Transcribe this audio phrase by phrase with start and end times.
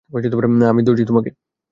[0.71, 1.29] আমি ধরছি তোমাকে।